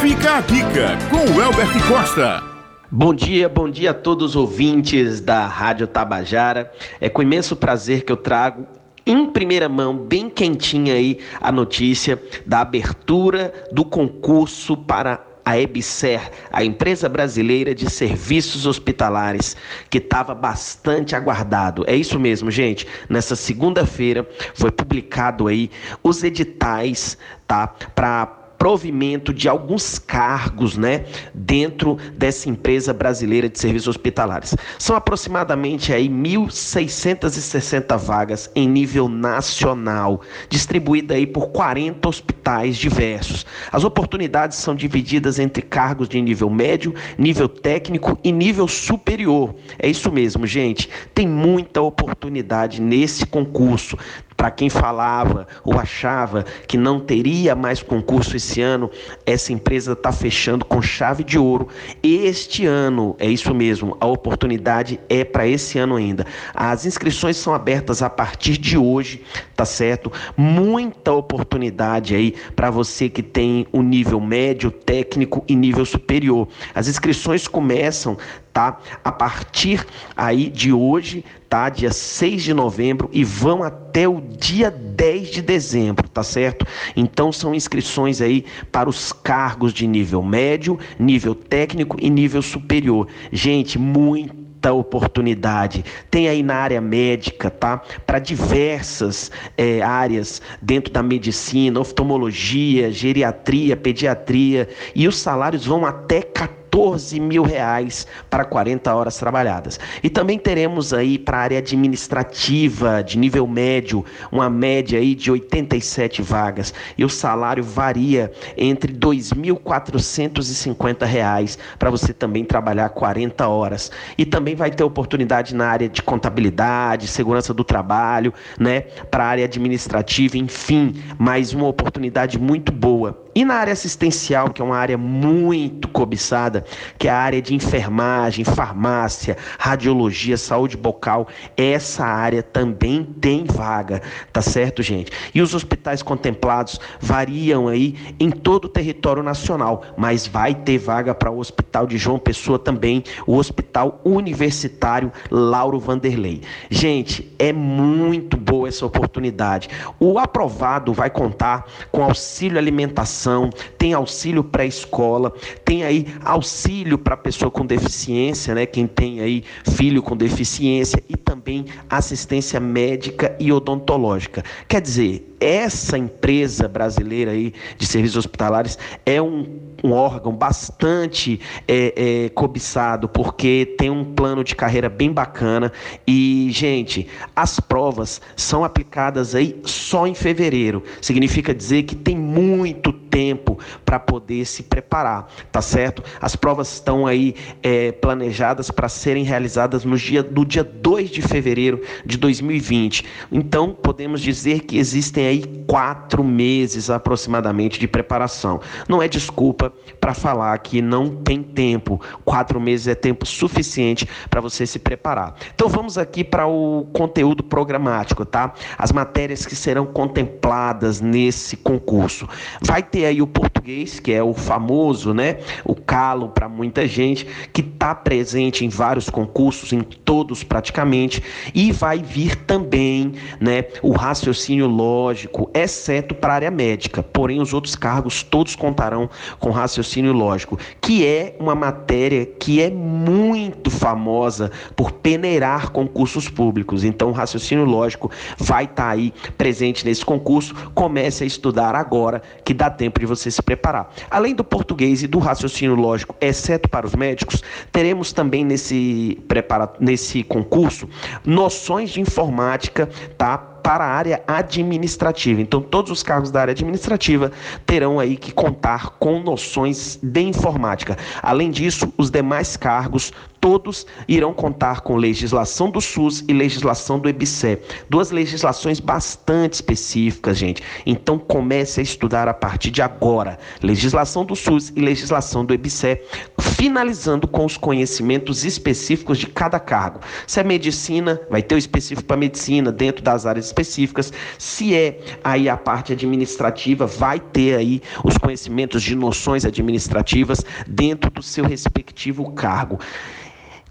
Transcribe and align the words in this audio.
Fica 0.00 0.36
a 0.36 0.40
dica 0.40 0.96
com 1.10 1.16
o 1.16 1.42
Elbert 1.42 1.88
Costa. 1.88 2.40
Bom 2.88 3.12
dia, 3.12 3.48
bom 3.48 3.68
dia 3.68 3.90
a 3.90 3.94
todos 3.94 4.30
os 4.30 4.36
ouvintes 4.36 5.20
da 5.20 5.44
Rádio 5.44 5.88
Tabajara. 5.88 6.72
É 7.00 7.08
com 7.08 7.20
imenso 7.20 7.56
prazer 7.56 8.04
que 8.04 8.12
eu 8.12 8.16
trago 8.16 8.64
em 9.04 9.26
primeira 9.26 9.68
mão, 9.68 9.96
bem 9.96 10.30
quentinha 10.30 10.94
aí, 10.94 11.18
a 11.40 11.50
notícia 11.50 12.22
da 12.46 12.60
abertura 12.60 13.52
do 13.72 13.84
concurso 13.84 14.76
para 14.76 15.26
a 15.44 15.58
EBSER, 15.58 16.30
a 16.52 16.62
empresa 16.62 17.08
brasileira 17.08 17.74
de 17.74 17.90
serviços 17.90 18.66
hospitalares, 18.66 19.56
que 19.88 19.96
estava 19.98 20.34
bastante 20.34 21.16
aguardado. 21.16 21.84
É 21.88 21.96
isso 21.96 22.20
mesmo, 22.20 22.50
gente. 22.50 22.86
Nessa 23.08 23.34
segunda-feira 23.34 24.28
foi 24.54 24.70
publicado 24.70 25.48
aí 25.48 25.70
os 26.02 26.22
editais, 26.22 27.16
tá, 27.46 27.66
para 27.66 28.37
provimento 28.58 29.32
de 29.32 29.48
alguns 29.48 29.98
cargos, 29.98 30.76
né, 30.76 31.04
dentro 31.32 31.96
dessa 32.14 32.50
empresa 32.50 32.92
brasileira 32.92 33.48
de 33.48 33.58
serviços 33.58 33.88
hospitalares. 33.88 34.54
São 34.78 34.96
aproximadamente 34.96 35.92
aí 35.92 36.08
1.660 36.08 37.96
vagas 37.96 38.50
em 38.54 38.68
nível 38.68 39.08
nacional, 39.08 40.20
distribuída 40.48 41.14
aí 41.14 41.26
por 41.26 41.48
40 41.48 42.08
hospitais 42.08 42.76
diversos. 42.76 43.46
As 43.70 43.84
oportunidades 43.84 44.58
são 44.58 44.74
divididas 44.74 45.38
entre 45.38 45.62
cargos 45.62 46.08
de 46.08 46.20
nível 46.20 46.50
médio, 46.50 46.94
nível 47.16 47.48
técnico 47.48 48.18
e 48.24 48.32
nível 48.32 48.66
superior. 48.66 49.54
É 49.78 49.88
isso 49.88 50.10
mesmo, 50.10 50.46
gente. 50.46 50.88
Tem 51.14 51.28
muita 51.28 51.80
oportunidade 51.80 52.80
nesse 52.80 53.24
concurso 53.24 53.96
para 54.38 54.52
quem 54.52 54.70
falava 54.70 55.48
ou 55.64 55.76
achava 55.76 56.44
que 56.68 56.78
não 56.78 57.00
teria 57.00 57.56
mais 57.56 57.82
concurso 57.82 58.36
esse 58.36 58.62
ano, 58.62 58.88
essa 59.26 59.52
empresa 59.52 59.92
está 59.92 60.12
fechando 60.12 60.64
com 60.64 60.80
chave 60.80 61.24
de 61.24 61.36
ouro. 61.36 61.66
Este 62.00 62.64
ano, 62.64 63.16
é 63.18 63.28
isso 63.28 63.52
mesmo, 63.52 63.96
a 64.00 64.06
oportunidade 64.06 65.00
é 65.08 65.24
para 65.24 65.46
esse 65.46 65.76
ano 65.76 65.96
ainda. 65.96 66.24
As 66.54 66.86
inscrições 66.86 67.36
são 67.36 67.52
abertas 67.52 68.00
a 68.00 68.08
partir 68.08 68.56
de 68.58 68.78
hoje, 68.78 69.24
tá 69.56 69.64
certo? 69.64 70.12
Muita 70.36 71.12
oportunidade 71.12 72.14
aí 72.14 72.32
para 72.54 72.70
você 72.70 73.08
que 73.08 73.24
tem 73.24 73.66
o 73.72 73.82
nível 73.82 74.20
médio, 74.20 74.70
técnico 74.70 75.44
e 75.48 75.56
nível 75.56 75.84
superior. 75.84 76.46
As 76.72 76.86
inscrições 76.86 77.48
começam 77.48 78.16
tá? 78.52 78.78
A 79.04 79.12
partir 79.12 79.86
aí 80.16 80.48
de 80.48 80.72
hoje, 80.72 81.24
tá? 81.48 81.68
Dia 81.68 81.92
6 81.92 82.42
de 82.42 82.54
novembro 82.54 83.08
e 83.12 83.24
vão 83.24 83.62
até 83.62 84.08
o 84.08 84.20
dia 84.20 84.70
10 84.70 85.30
de 85.30 85.42
dezembro, 85.42 86.08
tá 86.08 86.22
certo? 86.22 86.66
Então 86.96 87.32
são 87.32 87.54
inscrições 87.54 88.20
aí 88.20 88.44
para 88.70 88.88
os 88.88 89.12
cargos 89.12 89.72
de 89.72 89.86
nível 89.86 90.22
médio, 90.22 90.78
nível 90.98 91.34
técnico 91.34 91.96
e 92.00 92.10
nível 92.10 92.42
superior. 92.42 93.08
Gente, 93.32 93.78
muito 93.78 94.48
muita 94.58 94.72
oportunidade. 94.72 95.84
Tem 96.10 96.28
aí 96.28 96.42
na 96.42 96.56
área 96.56 96.80
médica, 96.80 97.48
tá? 97.48 97.80
Para 98.04 98.18
diversas 98.18 99.30
é, 99.56 99.80
áreas 99.80 100.42
dentro 100.60 100.92
da 100.92 101.00
medicina, 101.00 101.78
oftalmologia, 101.78 102.90
geriatria, 102.90 103.76
pediatria, 103.76 104.68
e 104.96 105.06
os 105.06 105.16
salários 105.16 105.64
vão 105.64 105.86
até 105.86 106.22
14 106.22 106.57
14 106.78 107.18
mil 107.18 107.42
reais 107.42 108.06
para 108.30 108.44
40 108.44 108.94
horas 108.94 109.16
trabalhadas. 109.16 109.80
E 110.00 110.08
também 110.08 110.38
teremos 110.38 110.94
aí 110.94 111.18
para 111.18 111.38
a 111.38 111.40
área 111.40 111.58
administrativa 111.58 113.02
de 113.02 113.18
nível 113.18 113.48
médio, 113.48 114.04
uma 114.30 114.48
média 114.48 115.00
aí 115.00 115.16
de 115.16 115.28
87 115.30 116.20
vagas. 116.22 116.72
E 116.96 117.04
o 117.04 117.08
salário 117.08 117.64
varia 117.64 118.30
entre 118.56 118.94
2.450 118.94 121.04
reais 121.04 121.58
para 121.78 121.90
você 121.90 122.12
também 122.12 122.44
trabalhar 122.44 122.90
40 122.90 123.48
horas. 123.48 123.90
E 124.16 124.24
também 124.24 124.54
vai 124.54 124.70
ter 124.70 124.84
oportunidade 124.84 125.56
na 125.56 125.66
área 125.66 125.88
de 125.88 126.00
contabilidade, 126.00 127.08
segurança 127.08 127.52
do 127.52 127.64
trabalho, 127.64 128.32
né? 128.58 128.82
Para 129.10 129.24
a 129.24 129.28
área 129.28 129.44
administrativa, 129.44 130.38
enfim, 130.38 130.94
mais 131.18 131.52
uma 131.52 131.66
oportunidade 131.66 132.38
muito 132.38 132.70
boa. 132.70 133.27
E 133.38 133.44
na 133.44 133.54
área 133.54 133.72
assistencial, 133.72 134.50
que 134.50 134.60
é 134.60 134.64
uma 134.64 134.76
área 134.76 134.98
muito 134.98 135.86
cobiçada, 135.86 136.64
que 136.98 137.06
é 137.06 137.10
a 137.12 137.16
área 137.16 137.40
de 137.40 137.54
enfermagem, 137.54 138.44
farmácia, 138.44 139.36
radiologia, 139.56 140.36
saúde 140.36 140.76
bucal, 140.76 141.28
essa 141.56 142.04
área 142.04 142.42
também 142.42 143.04
tem 143.04 143.44
vaga, 143.44 144.02
tá 144.32 144.42
certo, 144.42 144.82
gente? 144.82 145.12
E 145.32 145.40
os 145.40 145.54
hospitais 145.54 146.02
contemplados 146.02 146.80
variam 147.00 147.68
aí 147.68 147.94
em 148.18 148.28
todo 148.28 148.64
o 148.64 148.68
território 148.68 149.22
nacional, 149.22 149.84
mas 149.96 150.26
vai 150.26 150.52
ter 150.52 150.76
vaga 150.76 151.14
para 151.14 151.30
o 151.30 151.38
Hospital 151.38 151.86
de 151.86 151.96
João 151.96 152.18
Pessoa 152.18 152.58
também, 152.58 153.04
o 153.24 153.36
Hospital 153.36 154.00
Universitário 154.04 155.12
Lauro 155.30 155.78
Vanderlei. 155.78 156.42
Gente, 156.68 157.32
é 157.38 157.52
muito 157.52 158.36
boa 158.36 158.66
essa 158.66 158.84
oportunidade. 158.84 159.68
O 160.00 160.18
aprovado 160.18 160.92
vai 160.92 161.08
contar 161.08 161.66
com 161.92 162.02
auxílio 162.02 162.58
alimentação 162.58 163.27
tem 163.76 163.92
auxílio 163.92 164.42
pré-escola, 164.42 165.32
tem 165.64 165.84
aí 165.84 166.06
auxílio 166.24 166.98
para 166.98 167.16
pessoa 167.16 167.50
com 167.50 167.64
deficiência, 167.64 168.54
né? 168.54 168.66
Quem 168.66 168.86
tem 168.86 169.20
aí 169.20 169.44
filho 169.64 170.02
com 170.02 170.16
deficiência 170.16 171.02
e 171.08 171.16
também 171.16 171.66
assistência 171.88 172.58
médica 172.58 173.36
e 173.38 173.52
odontológica. 173.52 174.44
Quer 174.66 174.80
dizer, 174.80 175.27
essa 175.40 175.96
empresa 175.96 176.68
brasileira 176.68 177.32
aí 177.32 177.52
de 177.76 177.86
serviços 177.86 178.16
hospitalares 178.16 178.78
é 179.04 179.20
um, 179.20 179.46
um 179.82 179.92
órgão 179.92 180.32
bastante 180.32 181.40
é, 181.66 182.24
é, 182.24 182.28
cobiçado, 182.30 183.08
porque 183.08 183.74
tem 183.78 183.90
um 183.90 184.04
plano 184.04 184.42
de 184.42 184.54
carreira 184.54 184.88
bem 184.88 185.12
bacana. 185.12 185.72
E, 186.06 186.48
gente, 186.50 187.06
as 187.34 187.60
provas 187.60 188.20
são 188.36 188.64
aplicadas 188.64 189.34
aí 189.34 189.60
só 189.64 190.06
em 190.06 190.14
fevereiro. 190.14 190.82
Significa 191.00 191.54
dizer 191.54 191.84
que 191.84 191.94
tem 191.94 192.16
muito 192.16 192.92
tempo 192.92 193.58
para 193.84 193.98
poder 193.98 194.44
se 194.44 194.62
preparar, 194.62 195.28
tá 195.50 195.62
certo? 195.62 196.02
As 196.20 196.36
provas 196.36 196.72
estão 196.72 197.06
aí 197.06 197.34
é, 197.62 197.92
planejadas 197.92 198.70
para 198.70 198.88
serem 198.88 199.24
realizadas 199.24 199.84
no 199.84 199.96
dia, 199.96 200.22
no 200.22 200.44
dia 200.44 200.64
2 200.64 201.10
de 201.10 201.22
fevereiro 201.22 201.82
de 202.04 202.16
2020. 202.16 203.04
Então, 203.32 203.74
podemos 203.74 204.20
dizer 204.20 204.60
que 204.60 204.78
existem 204.78 205.26
aí 205.28 205.44
quatro 205.66 206.24
meses 206.24 206.90
aproximadamente 206.90 207.78
de 207.78 207.86
preparação. 207.86 208.60
Não 208.88 209.02
é 209.02 209.08
desculpa 209.08 209.72
para 210.00 210.14
falar 210.14 210.56
que 210.58 210.80
não 210.80 211.08
tem 211.08 211.42
tempo. 211.42 212.00
Quatro 212.24 212.60
meses 212.60 212.88
é 212.88 212.94
tempo 212.94 213.26
suficiente 213.26 214.08
para 214.30 214.40
você 214.40 214.66
se 214.66 214.78
preparar. 214.78 215.34
Então 215.54 215.68
vamos 215.68 215.98
aqui 215.98 216.24
para 216.24 216.46
o 216.46 216.86
conteúdo 216.92 217.42
programático, 217.42 218.24
tá? 218.24 218.54
As 218.76 218.92
matérias 218.92 219.44
que 219.44 219.54
serão 219.54 219.86
contempladas 219.86 221.00
nesse 221.00 221.56
concurso. 221.56 222.26
Vai 222.62 222.82
ter 222.82 223.04
aí 223.04 223.20
o 223.20 223.26
português, 223.26 224.00
que 224.00 224.12
é 224.12 224.22
o 224.22 224.32
famoso, 224.32 225.12
né? 225.12 225.38
O 225.64 225.74
calo 225.74 226.28
para 226.30 226.48
muita 226.48 226.86
gente, 226.86 227.26
que 227.52 227.60
está 227.60 227.94
presente 227.94 228.64
em 228.64 228.68
vários 228.68 229.10
concursos, 229.10 229.72
em 229.72 229.80
todos 229.80 230.42
praticamente, 230.42 231.22
e 231.54 231.72
vai 231.72 231.98
vir 231.98 232.36
também, 232.36 233.12
né? 233.40 233.64
O 233.82 233.92
raciocínio 233.92 234.66
lógico, 234.66 235.17
exceto 235.54 236.14
para 236.14 236.32
a 236.32 236.36
área 236.36 236.50
médica. 236.50 237.02
Porém, 237.02 237.40
os 237.40 237.52
outros 237.52 237.74
cargos 237.74 238.22
todos 238.22 238.54
contarão 238.54 239.08
com 239.38 239.50
raciocínio 239.50 240.12
lógico, 240.12 240.58
que 240.80 241.06
é 241.06 241.36
uma 241.38 241.54
matéria 241.54 242.26
que 242.26 242.60
é 242.60 242.70
muito 242.70 243.70
famosa 243.70 244.50
por 244.76 244.92
peneirar 244.92 245.70
concursos 245.70 246.28
públicos. 246.28 246.84
Então, 246.84 247.08
o 247.08 247.12
raciocínio 247.12 247.64
lógico 247.64 248.10
vai 248.36 248.64
estar 248.64 248.84
tá 248.84 248.90
aí 248.90 249.12
presente 249.36 249.84
nesse 249.84 250.04
concurso. 250.04 250.54
Comece 250.74 251.24
a 251.24 251.26
estudar 251.26 251.74
agora, 251.74 252.22
que 252.44 252.54
dá 252.54 252.70
tempo 252.70 253.00
de 253.00 253.06
você 253.06 253.30
se 253.30 253.42
preparar. 253.42 253.90
Além 254.10 254.34
do 254.34 254.44
português 254.44 255.02
e 255.02 255.06
do 255.06 255.18
raciocínio 255.18 255.74
lógico, 255.74 256.14
exceto 256.20 256.68
para 256.68 256.86
os 256.86 256.94
médicos, 256.94 257.42
teremos 257.72 258.12
também 258.12 258.44
nesse, 258.44 259.18
prepara... 259.26 259.72
nesse 259.80 260.22
concurso 260.22 260.88
noções 261.24 261.90
de 261.90 262.00
informática, 262.00 262.88
tá? 263.16 263.57
Para 263.68 263.84
a 263.84 263.88
área 263.88 264.22
administrativa. 264.26 265.42
Então, 265.42 265.60
todos 265.60 265.90
os 265.90 266.02
cargos 266.02 266.30
da 266.30 266.40
área 266.40 266.52
administrativa 266.52 267.30
terão 267.66 268.00
aí 268.00 268.16
que 268.16 268.32
contar 268.32 268.92
com 268.98 269.20
noções 269.20 269.98
de 270.02 270.22
informática. 270.22 270.96
Além 271.22 271.50
disso, 271.50 271.92
os 271.98 272.10
demais 272.10 272.56
cargos 272.56 273.12
todos 273.40 273.86
irão 274.06 274.32
contar 274.32 274.80
com 274.80 274.96
legislação 274.96 275.70
do 275.70 275.80
SUS 275.80 276.24
e 276.28 276.32
legislação 276.32 276.98
do 276.98 277.08
EBSE. 277.08 277.58
Duas 277.88 278.10
legislações 278.10 278.80
bastante 278.80 279.54
específicas, 279.54 280.38
gente. 280.38 280.62
Então 280.84 281.18
comece 281.18 281.80
a 281.80 281.82
estudar 281.82 282.28
a 282.28 282.34
partir 282.34 282.70
de 282.70 282.82
agora. 282.82 283.38
Legislação 283.62 284.24
do 284.24 284.36
SUS 284.36 284.72
e 284.74 284.80
legislação 284.80 285.44
do 285.44 285.54
EBSE, 285.54 286.00
finalizando 286.40 287.26
com 287.26 287.44
os 287.44 287.56
conhecimentos 287.56 288.44
específicos 288.44 289.18
de 289.18 289.26
cada 289.26 289.58
cargo. 289.58 290.00
Se 290.26 290.40
é 290.40 290.44
medicina, 290.44 291.20
vai 291.30 291.42
ter 291.42 291.54
o 291.54 291.58
específico 291.58 292.06
para 292.06 292.16
medicina 292.16 292.72
dentro 292.72 293.02
das 293.02 293.26
áreas 293.26 293.46
específicas. 293.46 294.12
Se 294.38 294.74
é 294.74 295.00
aí 295.22 295.48
a 295.48 295.56
parte 295.56 295.92
administrativa, 295.92 296.86
vai 296.86 297.20
ter 297.20 297.56
aí 297.56 297.82
os 298.04 298.16
conhecimentos 298.18 298.82
de 298.82 298.94
noções 298.94 299.44
administrativas 299.44 300.44
dentro 300.66 301.10
do 301.10 301.22
seu 301.22 301.44
respectivo 301.44 302.30
cargo. 302.32 302.78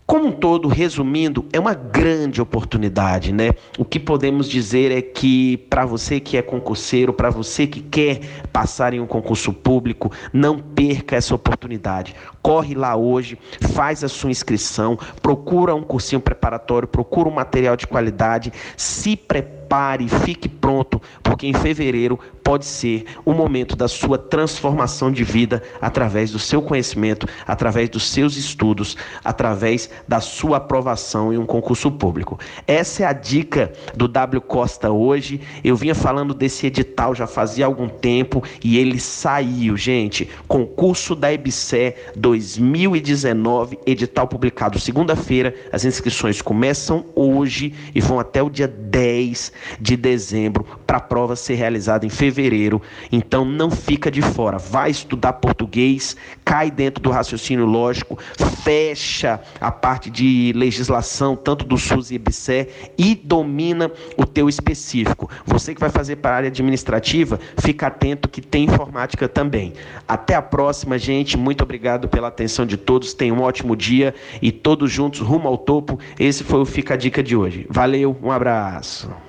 Como 0.08 0.28
um 0.28 0.32
todo, 0.32 0.70
resumindo, 0.70 1.46
é 1.52 1.60
uma 1.60 1.74
grande 1.74 2.42
oportunidade, 2.42 3.34
né? 3.34 3.50
O 3.78 3.84
que 3.84 4.00
podemos 4.00 4.48
dizer 4.48 4.90
é 4.90 5.02
que 5.02 5.58
para 5.70 5.86
você 5.86 6.18
que 6.22 6.38
é 6.38 6.42
concurseiro, 6.42 7.12
para 7.12 7.30
você 7.30 7.68
que 7.68 7.82
quer 7.82 8.22
passar 8.54 8.94
em 8.94 9.02
um 9.02 9.06
concurso 9.06 9.52
público, 9.52 10.10
não 10.32 10.60
perca 10.60 11.18
essa 11.18 11.36
oportunidade. 11.36 12.16
Corre 12.42 12.74
lá 12.74 12.96
hoje, 12.96 13.38
faz 13.74 14.02
a 14.02 14.08
sua 14.08 14.32
inscrição, 14.32 14.98
procura 15.22 15.76
um 15.76 15.84
cursinho 15.84 16.22
preparatório, 16.22 16.88
procura 16.88 17.28
um 17.28 17.34
material 17.34 17.76
de 17.76 17.86
qualidade, 17.86 18.54
se 18.78 19.18
prepara 19.18 19.57
prepare, 19.68 20.08
fique 20.08 20.48
pronto, 20.48 21.02
porque 21.22 21.46
em 21.46 21.54
fevereiro 21.54 22.18
pode 22.42 22.66
ser 22.66 23.04
o 23.26 23.34
momento 23.34 23.76
da 23.76 23.90
sua 23.90 24.18
transformação 24.18 25.12
de 25.12 25.26
vida 25.26 25.62
através 25.82 26.32
do 26.32 26.40
seu 26.40 26.62
conhecimento, 26.62 27.28
através 27.46 27.90
dos 27.90 28.10
seus 28.10 28.38
estudos, 28.38 28.96
através 29.24 29.90
da 30.08 30.22
sua 30.22 30.58
aprovação 30.58 31.34
em 31.34 31.38
um 31.38 31.46
concurso 31.46 31.92
público. 31.92 32.40
Essa 32.66 33.04
é 33.04 33.06
a 33.06 33.12
dica 33.12 33.74
do 33.94 34.08
W 34.08 34.40
Costa 34.40 34.90
hoje. 34.90 35.42
Eu 35.62 35.76
vinha 35.76 35.94
falando 35.94 36.34
desse 36.34 36.68
edital 36.68 37.14
já 37.14 37.28
fazia 37.28 37.66
algum 37.66 37.90
tempo 37.90 38.42
e 38.64 38.78
ele 38.78 39.00
saiu, 39.00 39.76
gente. 39.76 40.30
Concurso 40.48 41.14
da 41.16 41.34
EBSE 41.34 41.94
2019, 42.16 43.80
edital 43.86 44.28
publicado 44.28 44.80
segunda-feira. 44.80 45.54
As 45.72 45.84
inscrições 45.84 46.42
começam 46.42 47.06
hoje 47.14 47.74
e 47.94 48.00
vão 48.00 48.20
até 48.20 48.42
o 48.42 48.50
dia 48.50 48.68
10 48.68 49.52
de 49.80 49.96
dezembro 49.96 50.66
para 50.86 50.98
a 50.98 51.02
prova 51.02 51.36
ser 51.36 51.56
realizada 51.56 52.06
em 52.06 52.10
fevereiro. 52.10 52.82
Então 53.12 53.46
não 53.46 53.70
fica 53.70 54.10
de 54.10 54.22
fora. 54.22 54.58
Vai 54.58 54.92
estudar 54.92 55.34
português, 55.34 56.16
cai 56.44 56.72
dentro 56.72 57.02
do 57.02 57.10
raciocínio 57.10 57.66
lógico, 57.66 58.18
fecha 58.64 59.40
a 59.60 59.72
parte 59.72 60.10
de 60.10 60.52
legislação, 60.56 61.36
tanto 61.36 61.66
do 61.66 61.78
SUS 61.78 62.12
e 62.12 62.16
IBSE, 62.16 62.68
e 62.98 63.16
domina 63.16 63.92
o 64.16 64.26
teu 64.26 64.50
específico. 64.50 65.30
Você 65.46 65.74
que 65.74 65.82
vai 65.82 65.90
fazer 65.90 66.18
para 66.18 66.32
a 66.32 66.38
área 66.38 66.50
administrativa, 66.50 67.40
fica 67.60 67.88
atento 67.88 68.30
que 68.30 68.42
tem 68.42 68.66
informática 68.66 69.28
também. 69.28 69.74
Até 70.08 70.36
a 70.36 70.42
próxima, 70.42 70.98
gente. 70.98 71.38
Muito 71.38 71.64
obrigado 71.64 72.08
pela 72.08 72.28
atenção 72.28 72.66
de 72.66 72.78
todos. 72.78 73.14
Tenham 73.14 73.38
um 73.38 73.42
ótimo 73.42 73.76
dia 73.76 74.14
e 74.42 74.52
todos 74.52 74.92
juntos 74.92 75.20
rumo 75.20 75.48
ao 75.48 75.58
topo. 75.58 76.00
Esse 76.20 76.44
foi 76.44 76.60
o 76.60 76.66
Fica 76.66 76.94
a 76.94 76.98
Dica 76.98 77.24
de 77.24 77.36
hoje. 77.36 77.66
Valeu, 77.70 78.16
um 78.22 78.32
abraço. 78.32 79.27